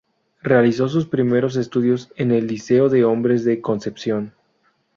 Realizó 0.41 0.89
sus 0.89 1.05
primeros 1.05 1.55
estudios 1.57 2.11
en 2.15 2.31
el 2.31 2.47
Liceo 2.47 2.89
de 2.89 3.05
Hombres 3.05 3.45
de 3.45 3.61
Concepción. 3.61 4.33